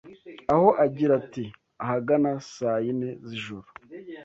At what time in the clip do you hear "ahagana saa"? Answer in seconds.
1.83-2.79